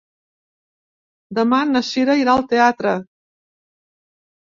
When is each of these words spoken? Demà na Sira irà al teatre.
Demà 1.39 1.59
na 1.73 1.81
Sira 1.89 2.15
irà 2.21 2.33
al 2.37 2.47
teatre. 2.55 2.95